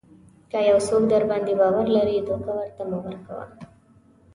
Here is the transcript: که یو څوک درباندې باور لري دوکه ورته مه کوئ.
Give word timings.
که 0.51 0.59
یو 0.69 0.77
څوک 0.87 1.03
درباندې 1.11 1.53
باور 1.61 1.85
لري 1.95 2.15
دوکه 2.27 2.51
ورته 2.59 2.83
مه 2.89 2.99
کوئ. 3.25 3.47